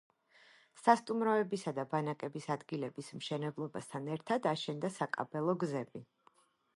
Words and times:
სასტუმროებისა 0.83 1.73
და 1.79 1.83
ბანაკების 1.91 2.47
ადგილების 2.55 3.11
მშენებლობასთან 3.19 4.09
ერთად, 4.15 4.49
აშენდა 4.53 4.91
საკაბელო 4.97 5.55
გზები. 5.65 6.03